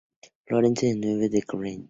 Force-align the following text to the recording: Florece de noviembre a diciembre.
Florece 0.47 0.87
de 0.87 0.95
noviembre 0.95 1.27
a 1.27 1.29
diciembre. 1.29 1.79